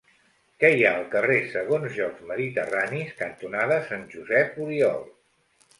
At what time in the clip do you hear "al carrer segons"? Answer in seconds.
0.99-1.93